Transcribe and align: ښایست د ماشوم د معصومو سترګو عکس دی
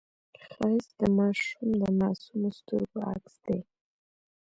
ښایست 0.49 0.91
د 1.01 1.03
ماشوم 1.17 1.69
د 1.81 1.83
معصومو 1.99 2.49
سترګو 2.59 2.97
عکس 3.11 3.35
دی 3.45 3.59